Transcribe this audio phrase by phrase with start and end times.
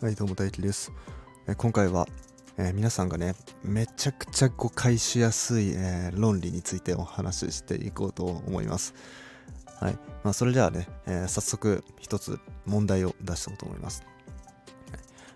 [0.00, 0.92] はい、どうも大輝です。
[1.48, 2.06] え今回は、
[2.56, 3.34] えー皆さんがね、
[3.64, 8.94] めちゃくちゃ誤解しやすい、えー論理についてお話ししていこうと思います。
[9.80, 9.94] はい。
[10.22, 14.04] まあ、それではね、えー早速一つ問題を出していこうと思います。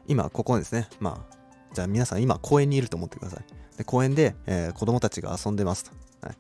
[0.06, 0.88] 今、ここですね。
[1.00, 1.36] まあ、
[1.74, 3.44] じゃあ皆さん今公園にいると思ってください。
[3.78, 5.90] で公園で、えー子供たちが遊んでますと。
[6.24, 6.36] はい。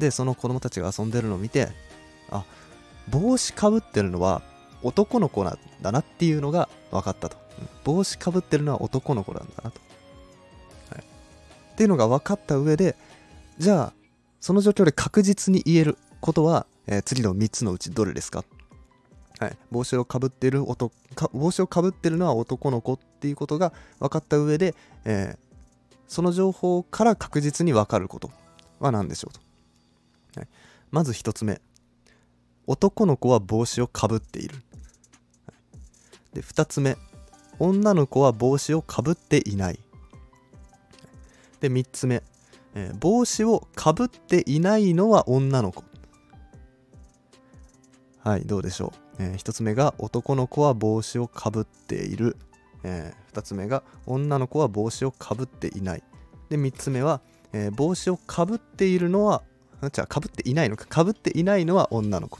[0.00, 1.68] で、その子供たちが遊んでるのを見て、
[2.28, 2.44] あ、
[3.08, 4.42] 帽子かぶってるのは
[4.82, 7.36] 男の子なんだなっていうのが分かったと。
[7.84, 9.80] 帽子かぶってるのは男の子なんだなと。
[10.90, 12.96] はい、っていうのが分かった上で、
[13.58, 13.92] じゃあ、
[14.40, 18.44] その状況で確実に言えることは、えー次の3つのうちどれですか？
[19.38, 20.92] はい、帽子をかぶってる男
[21.32, 25.52] 帽子をかぶってるのは男の子っていうことが分かった上で、えー
[26.08, 28.30] その情報から確実に分かること
[28.80, 29.34] は何でしょう
[30.34, 30.48] と、はい、
[30.90, 31.62] まず1つ目。
[32.66, 34.56] 男の子は帽子をかぶっている、
[36.32, 36.96] で2つ目。
[37.58, 39.78] 女の子は帽子をかぶっていない。
[41.60, 42.22] で3つ目、
[42.74, 45.84] えー帽子をかぶっていないのは女の子。
[48.18, 52.36] はいどうでしょう、え1つ目が男の子は帽子をかぶっている、
[52.82, 56.02] え2つ目が女の子は帽子をかぶっていない。
[56.48, 57.20] で3つ目は、
[57.52, 59.42] えー帽子をかぶっているのは
[59.92, 60.86] じゃあかぶっていないのか。
[60.86, 62.38] かぶっていないのは女の子、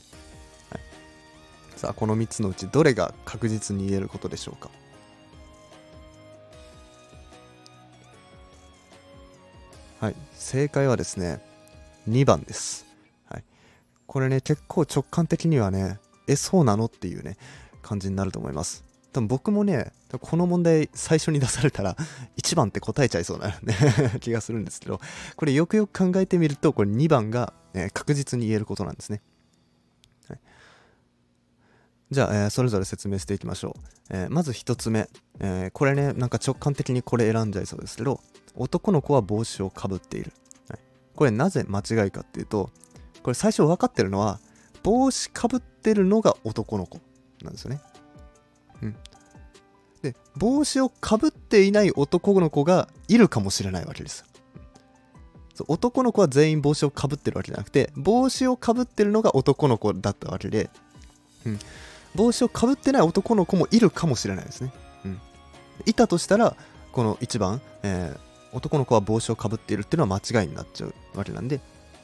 [1.76, 4.70] さあこの3つのうちどれが確実に言えることでしょうか？
[10.00, 11.40] はい正解はですね
[12.08, 12.86] 2番です、
[13.26, 13.44] はい、
[14.06, 16.86] これね結構直感的にはねえそうなの？
[16.86, 17.36] っていうね
[17.82, 18.84] 感じになると思います。
[19.12, 21.96] 多分僕もねこの問題最初に出されたら
[22.42, 23.76] 1番って答えちゃいそうな、ね、
[24.20, 25.00] 気がするんですけど
[25.36, 29.20] これよくよく考えてみるとこれ2番が、え確実に言えることなんですね、
[32.12, 35.08] じゃあ、えーそれぞれ説明していきましょう、えーまず1つ目、
[35.40, 38.20] えーこれねなんか直感的にこれ選んじゃいそうですけど
[38.54, 40.32] 男の子は帽子をかぶっている、
[40.68, 40.78] はい。
[41.16, 42.70] これなぜ間違いかっていうと
[43.22, 44.40] これ最初分かってるのは
[44.82, 46.98] 帽子かぶってるのが男の子
[47.42, 47.80] なんですよね。
[48.82, 48.96] うん。
[50.02, 54.24] で帽子をかぶっていない男の子がいるかもしれないわけです。
[55.54, 60.70] そう男の子は全員帽子をかぶってるわけじゃなくて帽子をかぶってるのが男の子だったわけで、
[61.46, 61.58] うん、
[62.14, 64.72] 帽子をかぶってない男の子もいるかもしれないですね、
[65.04, 65.20] うん、
[65.86, 66.56] いたとしたら
[66.92, 71.62] この1番、えー男の子は帽子をかぶっているっていうのは間違いになっちゃうわけなんでこ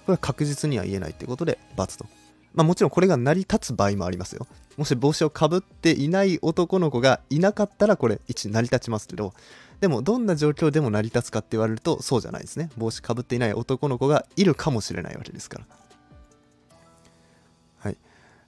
[0.08, 2.06] れは確実には言えないってことで×と。
[2.54, 4.47] まあもちろんこれが成り立つ場合もありますよ。
[4.78, 9.34] もし帽子をかぶっていない男の子がいなかったらこれ一成り立ちますけど
[9.80, 12.70] でもどんな状況でも成り立つかって言われるとそうじゃないですね。
[12.78, 15.66] 帽子かぶっていない男の子がいるかもしれないわけですから、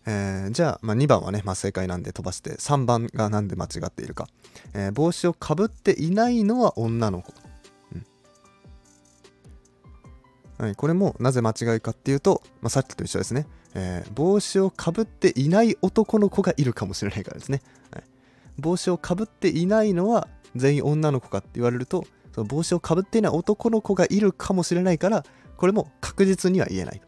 [0.07, 4.29] えーじゃあ,、まあ2番はね、まあ、正解なんで飛ばして3番がなんで間違っているか、
[4.75, 7.33] えー帽子をかぶっていないのは女の子。
[7.95, 7.99] う
[10.63, 10.65] ん。
[10.67, 17.63] はい、これもなぜ間違いかっていうと、まあ、さっきと一緒ですね、えー帽子をかぶっていない男の子がいるかもしれないからですね、
[17.93, 18.05] はい、
[18.59, 25.25] 帽子をかぶっていないのは全員女の子かって言われるとその帽子をかぶっていない男の子がいるかもしれないから
[25.57, 27.03] これも確実には言えない、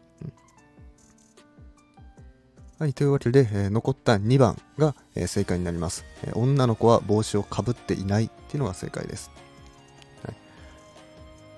[2.79, 9.31] はい、というわけで、えー残った2番が、えー正解になります、えー女の子は帽子をかぶっていないっていうのが正解です
[10.25, 10.35] はい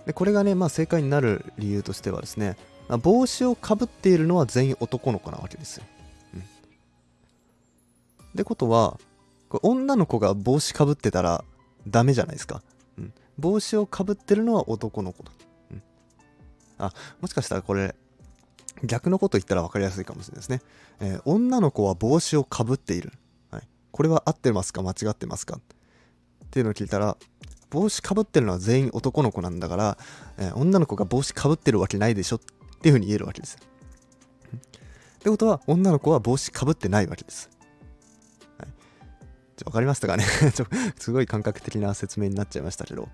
[0.07, 2.57] でこれがね、まあ、正解になる理由としてはですね、
[2.89, 5.85] まあ帽子をかぶっているのは全員男の子なわけですよ。
[6.35, 6.43] うん、っ
[8.35, 8.99] てことは
[9.49, 11.43] これ女の子が帽子かぶってたら
[11.87, 12.61] ダメじゃないですか。
[12.97, 15.31] うん、帽子をかぶってるのは男の子だ。
[15.71, 15.81] うん、
[16.77, 17.95] あもしかしたらこれ
[18.83, 20.61] 逆のこと言ったら分かりやすいかもしれないですね。
[20.99, 23.13] えー女の子は帽子をかぶっている、
[23.51, 23.67] はい。
[23.91, 27.17] これは合ってますか間違ってますかっていうのを聞いたら
[27.69, 29.97] 帽子かぶってるのは全員男の子なんだから、
[30.37, 32.39] えー女の子が帽子かぶってるわけないでしょっ
[32.81, 33.57] ていうふうに言えるわけです。
[33.57, 37.49] ってことは女の子は帽子かぶってないわけです。
[38.59, 38.67] はい、
[39.57, 40.67] ちょわかりましたかね ちょ
[40.99, 43.09] すごい感覚的な説明になっちゃいましたけど。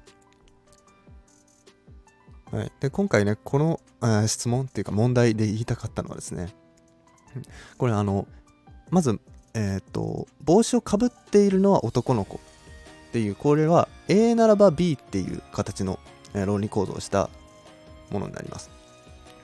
[2.52, 6.54] はい、で今回ねこのあー質問っていうか問題で言いたかったのはですね。
[7.78, 8.28] これあの
[8.90, 9.20] まず
[9.54, 12.40] えっ、と帽子をかぶっているのは男の子っ
[13.12, 16.00] ていうこれは A ならば B っていう形の
[16.34, 17.30] え論理構造をした
[18.10, 18.70] ものになります、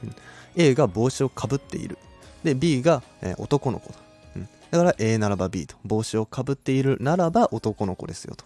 [0.03, 0.15] うん。
[0.56, 1.98] A が帽子をかぶっている。
[2.44, 3.92] で B が、え男の子。
[3.92, 4.00] だ、
[4.36, 4.50] うん。
[4.71, 5.75] だから A ならば B と。
[5.83, 8.45] 帽子をかぶっているならば男の子ですよと、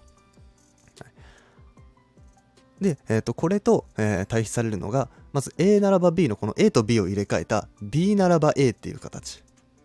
[2.81, 9.43] で、えー、とこれと、えー対比されるのがまず A ならば B のこの A と B を入れ替えた B ならば A っていう形、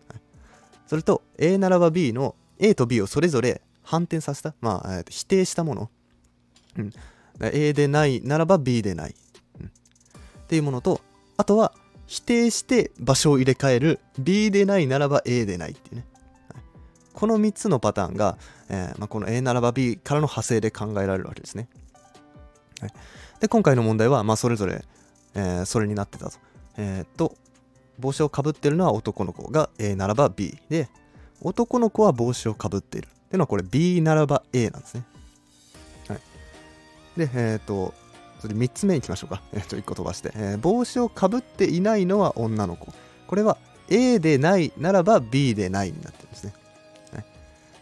[0.09, 0.21] はい。
[0.87, 5.89] それと A ならば B の A と B をそれぞれ反転させた、まあ、えー、否定したもの、
[6.77, 6.91] うん、
[7.41, 9.15] A でないならば B でない、
[9.61, 9.69] うん、っ
[10.47, 10.99] ていうものと
[11.37, 11.73] あとは
[12.07, 16.05] 否定して場所を入れ替える B でないならば A でないっていうね、
[17.13, 18.37] この3つのパターンが、
[18.69, 21.67] えーまあ、この A ならば B からの派生で考えられるわけですね、
[22.81, 22.91] はい、
[23.39, 24.83] で今回の問題は、まあ、それぞれ、
[25.35, 26.37] えー、それになってたと
[26.77, 27.35] えー、っと
[27.99, 30.87] 帽子をかぶってるのは男の子が A ならば B で
[31.41, 35.03] 男の子は帽子をかぶっているっていうのはこれ B ならば A なんですね。
[36.07, 36.19] はい。
[37.17, 37.93] で、えっ、と、
[38.39, 39.41] それ3つ目に行きましょうか。
[39.53, 42.93] えっ、と、1個飛ばして、えー、帽子をかぶっていないのは女の子。
[43.27, 43.57] これは
[43.89, 46.53] A でないならば B でないになってるんですね。
[47.13, 47.25] はい、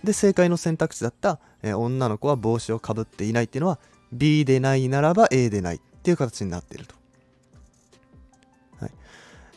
[0.04, 3.80] で、正解の選択肢だった、え女の子は帽子をかぶっていないっていうのは
[4.12, 6.96] B でないならば A でないっていう形になっていると。
[8.80, 8.92] はい、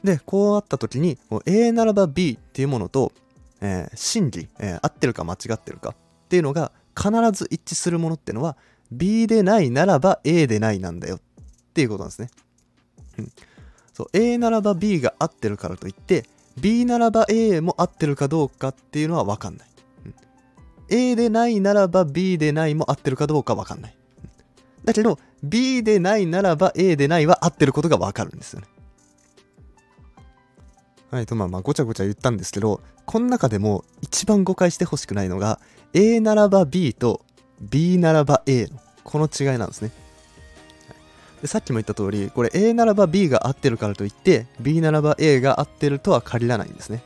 [0.02, 3.12] で、こうあった時に、A ならば B っていうものと、
[3.60, 5.96] えー、真理、えー、合ってるか間違ってるかっ
[6.28, 8.56] ていうのが必ず一致するものってのは
[8.90, 11.20] B でないならば A でないなんだよっ
[11.74, 12.30] ていうことなんですね。
[13.18, 13.32] うん、
[13.92, 16.24] そう A ならば B が合ってるからといって
[16.60, 19.68] B ならば A も合ってるかどうかっていうのは分かんない。
[20.06, 20.14] うん、
[20.88, 23.97] A でないならば B でないも合ってるかどうか分かんない。
[24.88, 28.66] だけど B でないならば A でないは合ってることが分かるんですよね。
[31.10, 35.60] はいとまあまあごちゃごちゃ言ったんですけどこの中でも一番誤解してほしくないのが
[35.92, 37.20] A ならば B と
[37.60, 39.90] B ならば A のこの違いなんですね。
[41.42, 47.02] でさっきも言った通りこれ A ならば B が合ってるからといって B ならば A が合ってるとは限らないんですね。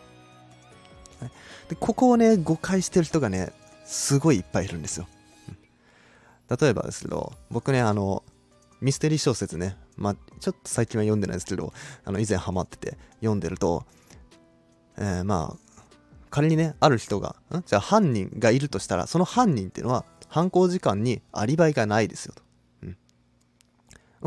[1.69, 3.50] でここをね誤解してる人がね
[3.85, 5.08] すごいいっぱいいるんですよ。
[6.60, 8.22] 例えばですけど僕ねあの
[8.81, 11.72] ミステリー小説ね、まあ、ちょっと最近は読んでないですけど、
[12.04, 13.84] あの以前ハマってて読んでると、
[14.99, 15.82] えー、まあ、
[16.31, 17.62] 仮にね、ある人が、ん？
[17.64, 22.43] じゃあ犯人がいるとしたら、その犯人っていうのは、犯行時間にアリバイがないですよと。
[22.82, 22.96] うん、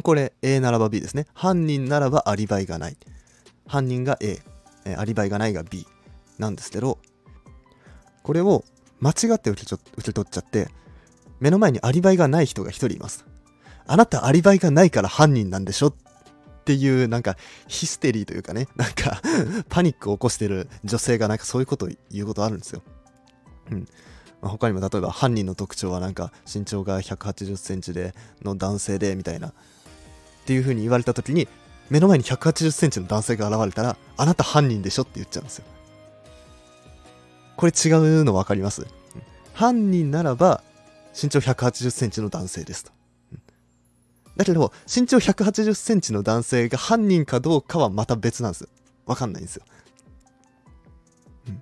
[0.01, 1.25] これ、A ならば B ですね。
[1.33, 2.97] 犯人ならばアリバイがない。
[3.67, 4.39] 犯人が A、
[4.85, 5.85] えー、アリバイがないが B
[6.39, 6.97] なんですけど、
[8.23, 8.63] これを
[9.01, 10.69] 間違って受け受け取っちゃって、
[11.39, 13.25] 目の前にアリバイがない人が1人います。
[13.87, 15.93] あなたアリバイがないから犯人なんでしょっ
[16.65, 17.37] ていうなんか
[17.67, 19.21] ヒステリーというかねなんか
[19.69, 22.81] パニックを起こしてる女性がなんかそういうことを言うことあるんですよ。
[23.71, 23.87] うん
[24.41, 29.53] まあ、他にも例えば犯人の特徴はなんか身長が180センチでの男性でみたいなっ
[30.45, 31.47] ていう風に言われた時に
[31.89, 35.65] 目の前に180センチの男性が現れたらあなた犯人でしょって言っちゃうんですよ。
[37.55, 37.89] これ違
[38.19, 38.85] うの分かります？
[39.53, 40.63] 犯人ならば
[41.15, 42.91] 身長180センチの男性ですと。
[44.35, 48.67] だけど、身長180センチの男性が犯人かどうかはまた別なんですよ。
[49.05, 49.63] わかんないんですよ。
[51.47, 51.53] うん。
[51.55, 51.57] っ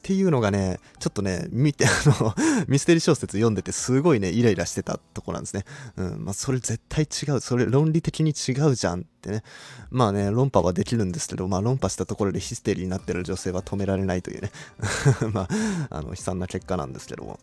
[0.00, 2.34] ていうのがね、ちょっとね、見て、 あの、
[2.68, 5.64] ミステリー小説読んでてすごいね、イライラしてたとこなんですね。
[5.96, 6.24] うん。
[6.24, 7.40] まあ、それ絶対違う。
[7.40, 9.42] それ論理的に違うじゃんってね。
[9.90, 14.52] まあね、論破はできるんですけど、まあ論破したところでヒステリーになってる女性は止められないというね。
[15.34, 17.40] まあ、あの、悲惨な結果なんですけども。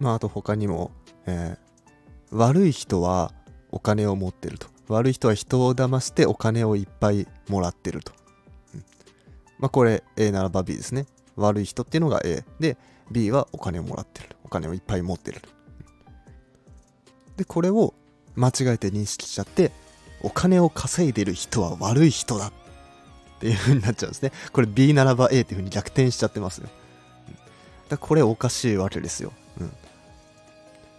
[0.00, 0.90] まあ、あと他にも、
[1.26, 1.64] えー
[2.34, 3.32] 悪い人は
[3.70, 4.66] お金を持ってると。
[4.88, 8.12] 悪い人は人を騙してお金をいっぱいもらってると、
[8.74, 8.84] うん、
[9.58, 11.06] まあこれ A ならば B ですね。
[11.36, 12.76] 悪い人っていうのが A で
[13.10, 15.40] B はお金をもらってるお金をいっぱい持ってる
[17.36, 17.94] でこれを
[18.36, 19.72] 間違えて認識しちゃって
[20.22, 22.52] お金を稼いでる人は悪い人だっ
[23.40, 24.32] ていう風になっちゃうんですね。
[24.52, 26.68] これ B ならば A っていう風に逆転しちゃってますよ。
[27.88, 29.72] だこれおかしいわけですよ、うん、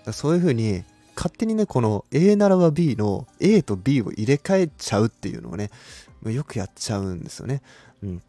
[0.05, 0.83] だそういう風に
[1.15, 5.71] 勝手にね、この A ならば B の A と B を入れ替えちゃうっていうのをね、
[6.25, 7.61] よくやっちゃうんですよね。
[8.03, 8.21] うん。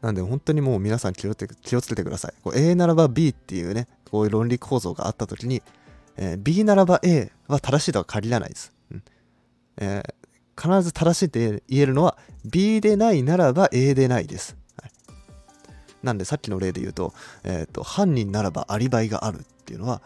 [0.00, 2.34] なんで本当にもう皆さん気をつけ気をつけてください。
[2.42, 5.62] こう A ならば B っていうね、こういう論理構造があった時に、
[6.16, 8.72] えー、B ならば A は正しいとは限らないです。
[8.90, 9.02] うん
[9.78, 14.56] えー、必ず正しいって言えるのは B でないならば A でないです。
[14.80, 14.92] はい、
[16.02, 17.14] なんでさっきの例で言うと、
[17.44, 20.02] えーと、犯人ならばアリバイがあるっていうのは、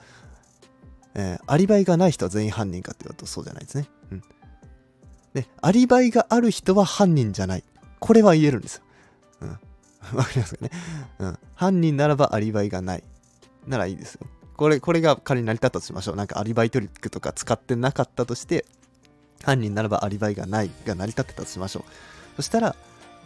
[1.20, 3.88] えー、アリバイがない人は全員犯人かって言うとそうじゃないですね。
[4.12, 4.22] うん。
[5.34, 7.64] で、アリバイがある人は犯人じゃない。
[7.98, 8.82] これは言えるんですよ。
[9.40, 9.48] うん。
[10.16, 10.70] わかりますかね？
[11.18, 11.38] うん。
[11.56, 13.02] 犯人ならばアリバイがない。
[13.66, 14.26] ならいいですよ。
[14.56, 16.16] これ、これが仮に成り立ったとしましょう。
[16.16, 18.64] なんかアリバイトリックとか使ってなかったとして、
[19.42, 22.36] 犯人ならばアリバイがないが成り立ってたとしましょう。
[22.36, 22.76] そしたら、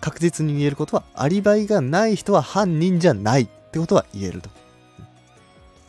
[0.01, 4.49] 確実に言えることは、アリバイがない人は犯人じゃないってことは言えると。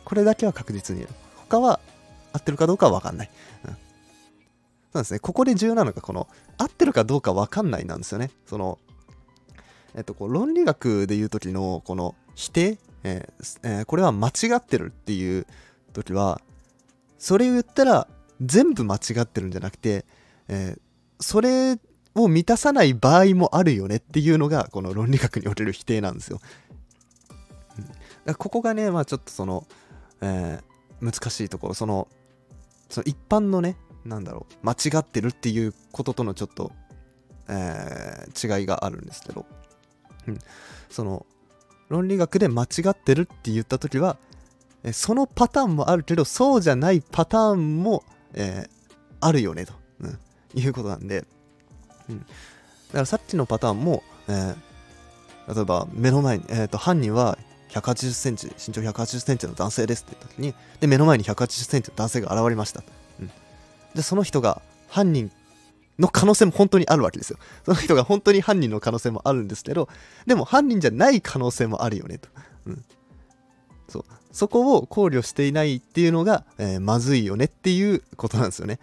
[0.04, 1.18] これだけは確実に言える。
[1.48, 1.80] 他は
[2.34, 3.30] 合ってるかどうかは分かんない。
[3.64, 3.70] うん。
[3.70, 3.76] そ
[4.98, 5.20] うですね。
[5.20, 8.30] ここで重要なのが、この、合ってるかどうか分かんないなんですよね。
[8.46, 8.78] その、
[9.94, 15.46] えっと、こう論理学で言う時の、この否定、えーえーこれは間違ってるっていう
[15.92, 16.40] 時は
[17.18, 18.08] それを言ったら
[18.40, 20.04] 全部間違ってるんじゃなくて、
[20.48, 20.80] えー
[21.20, 21.78] それ
[22.16, 26.40] を満たさない場合もあるよねっていうのがこの論理学における否定なんですよ。
[28.26, 29.66] うんここがね、まあちょっとその、
[30.20, 30.64] えー
[31.04, 32.08] 難しいところ、その、
[32.94, 36.70] その一般のね、なんだろう、間違ってるっていうこととのちょっと、
[37.48, 39.46] えー違いがあるんですけど、
[40.28, 40.38] うん、
[40.88, 41.26] その、
[41.88, 44.16] 論理学で間違ってるって言った時は、
[44.92, 48.74] そのパターンもあるけど、そうじゃないパターンも、えー
[49.20, 50.18] あるよねと、うん、
[50.54, 51.24] いうことなんで、
[52.10, 52.28] うん、だか
[52.92, 54.56] らさっきのパターンも、えー
[55.54, 57.36] 例えば目の前に、えー、と犯人は
[57.80, 62.82] 180センチ身長180センチの男性ですって言った時にで目の前に180センチの男性が現れました、
[63.20, 63.30] うん、
[63.94, 65.30] でその人が犯人
[65.98, 67.38] の可能性も本当にあるわけですよ。
[67.64, 69.88] その人が本当に犯人の可能性もあるんですけど
[70.26, 72.28] でも犯人じゃない可能性もあるよねと、
[72.66, 72.84] うん、
[73.88, 74.04] そう。
[74.32, 78.80] そこを考慮していないっていうのが、えーまずいよねっていうことなんですよね、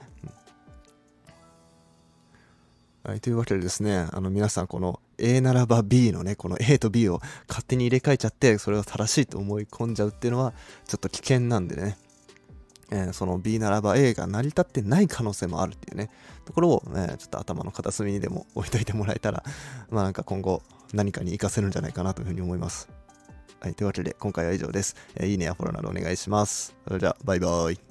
[3.06, 3.12] うん。
[3.12, 10.54] はい、というわけでですね、あの皆さんこの A ならば B のね、この A と B を勝手に入れ替えちゃって、それを正しいと思い込んじゃうっていうのは、
[10.88, 11.98] ちょっと危険なんでね、
[12.92, 16.10] えーその B ならば A が成り立ってない可能性もあるっていうね、
[16.46, 19.44] ところを、えーちょっと頭の片隅にでも置いといてもらえたら、
[19.90, 20.62] まあなんか今後
[20.94, 22.90] 何かに活かせるんじゃないかなというふうに思います。
[23.60, 24.96] はい、というわけで今回は以上です。
[25.16, 26.76] えーいいねやフォローなどお願いします。
[26.88, 27.91] それでは、バイバイ。